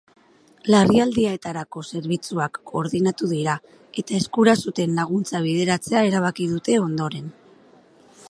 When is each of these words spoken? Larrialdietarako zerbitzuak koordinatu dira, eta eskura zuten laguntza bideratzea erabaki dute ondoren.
Larrialdietarako 0.75 1.81
zerbitzuak 1.89 2.57
koordinatu 2.71 3.29
dira, 3.33 3.55
eta 4.03 4.17
eskura 4.21 4.57
zuten 4.67 4.97
laguntza 5.01 5.41
bideratzea 5.49 6.01
erabaki 6.13 6.49
dute 6.55 6.81
ondoren. 6.89 7.29